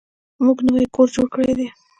موږ 0.45 0.57
نوی 0.67 0.85
کور 0.95 1.07
جوړ 1.15 1.27
کړی 1.33 1.51
دی. 1.57 1.67